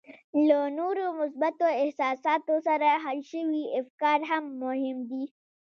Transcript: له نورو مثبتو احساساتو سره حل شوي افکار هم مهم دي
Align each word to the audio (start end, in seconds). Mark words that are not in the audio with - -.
له 0.47 0.59
نورو 0.77 1.05
مثبتو 1.21 1.67
احساساتو 1.83 2.55
سره 2.67 2.89
حل 3.03 3.19
شوي 3.31 3.63
افکار 3.79 4.19
هم 4.29 4.43
مهم 4.63 4.97
دي 5.09 5.23